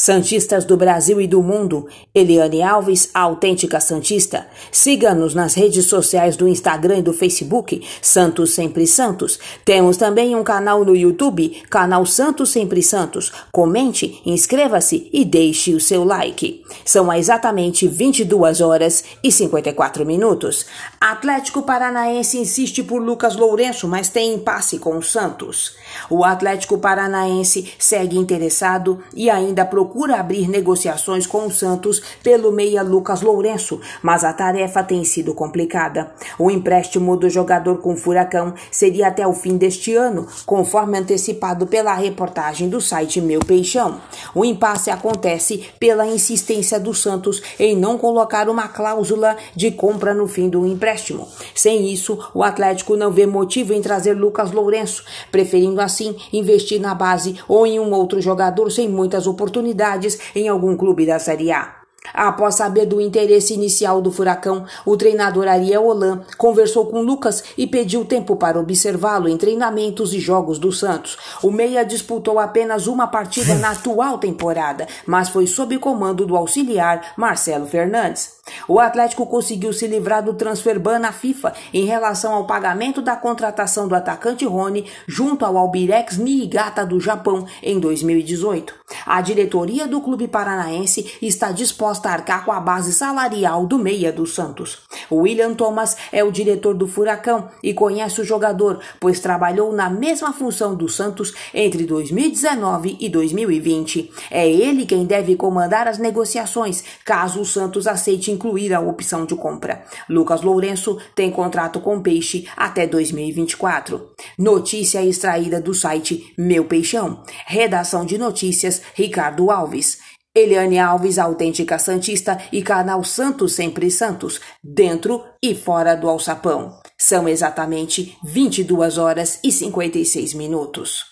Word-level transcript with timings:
Santistas 0.00 0.64
do 0.64 0.76
Brasil 0.76 1.20
e 1.20 1.26
do 1.26 1.42
mundo, 1.42 1.88
Eliane 2.14 2.62
Alves, 2.62 3.10
a 3.12 3.22
autêntica 3.22 3.80
Santista. 3.80 4.46
Siga-nos 4.70 5.34
nas 5.34 5.54
redes 5.54 5.86
sociais 5.86 6.36
do 6.36 6.46
Instagram 6.46 6.98
e 6.98 7.02
do 7.02 7.12
Facebook, 7.12 7.84
Santos 8.00 8.54
Sempre 8.54 8.86
Santos. 8.86 9.40
Temos 9.64 9.96
também 9.96 10.36
um 10.36 10.44
canal 10.44 10.84
no 10.84 10.94
YouTube, 10.94 11.64
canal 11.68 12.06
Santos 12.06 12.50
Sempre 12.50 12.80
Santos. 12.80 13.32
Comente, 13.50 14.22
inscreva-se 14.24 15.10
e 15.12 15.24
deixe 15.24 15.74
o 15.74 15.80
seu 15.80 16.04
like. 16.04 16.62
São 16.84 17.12
exatamente 17.12 17.88
22 17.88 18.60
horas 18.60 19.02
e 19.20 19.32
54 19.32 20.06
minutos. 20.06 20.64
Atlético 21.00 21.62
Paranaense 21.62 22.38
insiste 22.38 22.84
por 22.84 23.02
Lucas 23.02 23.34
Lourenço, 23.34 23.88
mas 23.88 24.08
tem 24.08 24.34
impasse 24.34 24.78
com 24.78 24.96
o 24.96 25.02
Santos. 25.02 25.74
O 26.08 26.22
Atlético 26.22 26.78
Paranaense 26.78 27.74
segue 27.80 28.16
interessado 28.16 29.02
e 29.12 29.28
ainda 29.28 29.64
procura 29.64 29.87
procura 29.88 30.20
abrir 30.20 30.50
negociações 30.50 31.26
com 31.26 31.46
o 31.46 31.50
Santos 31.50 32.02
pelo 32.22 32.52
meia 32.52 32.82
Lucas 32.82 33.22
Lourenço, 33.22 33.80
mas 34.02 34.22
a 34.22 34.34
tarefa 34.34 34.82
tem 34.82 35.02
sido 35.02 35.32
complicada. 35.32 36.12
O 36.38 36.50
empréstimo 36.50 37.16
do 37.16 37.30
jogador 37.30 37.78
com 37.78 37.96
Furacão 37.96 38.52
seria 38.70 39.08
até 39.08 39.26
o 39.26 39.32
fim 39.32 39.56
deste 39.56 39.94
ano, 39.94 40.26
conforme 40.44 40.98
antecipado 40.98 41.66
pela 41.66 41.94
reportagem 41.94 42.68
do 42.68 42.82
site 42.82 43.18
Meu 43.18 43.40
Peixão. 43.40 43.98
O 44.34 44.44
impasse 44.44 44.90
acontece 44.90 45.64
pela 45.80 46.06
insistência 46.06 46.78
do 46.78 46.92
Santos 46.92 47.40
em 47.58 47.74
não 47.74 47.96
colocar 47.96 48.50
uma 48.50 48.68
cláusula 48.68 49.38
de 49.56 49.70
compra 49.70 50.12
no 50.12 50.28
fim 50.28 50.50
do 50.50 50.66
empréstimo. 50.66 51.26
Sem 51.54 51.90
isso, 51.90 52.18
o 52.34 52.42
Atlético 52.42 52.94
não 52.94 53.10
vê 53.10 53.24
motivo 53.24 53.72
em 53.72 53.80
trazer 53.80 54.12
Lucas 54.12 54.52
Lourenço, 54.52 55.02
preferindo 55.32 55.80
assim 55.80 56.14
investir 56.30 56.78
na 56.78 56.94
base 56.94 57.36
ou 57.48 57.66
em 57.66 57.80
um 57.80 57.90
outro 57.94 58.20
jogador 58.20 58.70
sem 58.70 58.86
muitas 58.86 59.26
oportunidades 59.26 59.77
oportunidades 59.78 60.18
em 60.34 60.48
algum 60.48 60.76
clube 60.76 61.06
da 61.06 61.18
Série 61.18 61.52
A. 61.52 61.87
Após 62.12 62.56
saber 62.56 62.86
do 62.86 63.00
interesse 63.00 63.54
inicial 63.54 64.00
do 64.00 64.10
Furacão, 64.10 64.64
o 64.84 64.96
treinador 64.96 65.48
Ariel 65.48 65.86
Holan 65.86 66.22
conversou 66.36 66.86
com 66.86 67.02
Lucas 67.02 67.44
e 67.56 67.66
pediu 67.66 68.04
tempo 68.04 68.36
para 68.36 68.58
observá-lo 68.58 69.28
em 69.28 69.36
treinamentos 69.36 70.14
e 70.14 70.20
jogos 70.20 70.58
do 70.58 70.72
Santos. 70.72 71.16
O 71.42 71.50
Meia 71.50 71.84
disputou 71.84 72.38
apenas 72.38 72.86
uma 72.86 73.06
partida 73.06 73.54
na 73.56 73.70
atual 73.70 74.18
temporada, 74.18 74.86
mas 75.06 75.28
foi 75.28 75.46
sob 75.46 75.78
comando 75.78 76.26
do 76.26 76.36
auxiliar 76.36 77.12
Marcelo 77.16 77.66
Fernandes. 77.66 78.38
O 78.66 78.78
Atlético 78.78 79.26
conseguiu 79.26 79.72
se 79.72 79.86
livrar 79.86 80.22
do 80.22 80.34
transfer 80.34 80.78
ban 80.78 80.98
na 80.98 81.12
FIFA 81.12 81.52
em 81.72 81.84
relação 81.84 82.34
ao 82.34 82.46
pagamento 82.46 83.02
da 83.02 83.16
contratação 83.16 83.86
do 83.86 83.94
atacante 83.94 84.44
Rony 84.44 84.86
junto 85.06 85.44
ao 85.44 85.56
Albirex 85.56 86.16
Niigata 86.16 86.84
do 86.84 87.00
Japão 87.00 87.46
em 87.62 87.78
2018. 87.78 88.74
A 89.04 89.20
diretoria 89.20 89.86
do 89.86 90.00
clube 90.00 90.26
paranaense 90.26 91.18
está 91.20 91.52
disposta 91.52 91.97
a 92.06 92.12
arcar 92.12 92.44
com 92.44 92.52
a 92.52 92.60
base 92.60 92.92
salarial 92.92 93.66
do 93.66 93.78
meia 93.78 94.12
do 94.12 94.26
Santos. 94.26 94.80
William 95.10 95.54
Thomas 95.54 95.96
é 96.12 96.22
o 96.22 96.30
diretor 96.30 96.74
do 96.74 96.86
Furacão 96.86 97.48
e 97.62 97.72
conhece 97.72 98.20
o 98.20 98.24
jogador, 98.24 98.80
pois 99.00 99.20
trabalhou 99.20 99.72
na 99.72 99.88
mesma 99.88 100.32
função 100.32 100.74
do 100.74 100.88
Santos 100.88 101.32
entre 101.54 101.84
2019 101.84 102.96
e 103.00 103.08
2020. 103.08 104.12
É 104.30 104.48
ele 104.48 104.86
quem 104.86 105.04
deve 105.04 105.36
comandar 105.36 105.88
as 105.88 105.98
negociações, 105.98 106.84
caso 107.04 107.40
o 107.40 107.44
Santos 107.44 107.86
aceite 107.86 108.30
incluir 108.30 108.74
a 108.74 108.80
opção 108.80 109.24
de 109.24 109.34
compra. 109.34 109.84
Lucas 110.08 110.42
Lourenço 110.42 110.98
tem 111.14 111.30
contrato 111.30 111.80
com 111.80 112.00
Peixe 112.00 112.46
até 112.56 112.86
2024. 112.86 114.10
Notícia 114.38 115.02
extraída 115.02 115.60
do 115.60 115.74
site 115.74 116.32
Meu 116.36 116.64
Peixão. 116.64 117.22
Redação 117.46 118.04
de 118.04 118.18
notícias 118.18 118.82
Ricardo 118.94 119.50
Alves. 119.50 119.98
Eliane 120.34 120.78
Alves, 120.78 121.18
autêntica 121.18 121.78
Santista 121.78 122.38
e 122.52 122.62
canal 122.62 123.02
Santos 123.02 123.54
Sempre 123.54 123.90
Santos, 123.90 124.40
dentro 124.62 125.24
e 125.42 125.54
fora 125.54 125.94
do 125.94 126.08
alçapão. 126.08 126.80
São 126.98 127.28
exatamente 127.28 128.16
22 128.22 128.98
horas 128.98 129.40
e 129.42 129.50
56 129.50 130.34
minutos. 130.34 131.06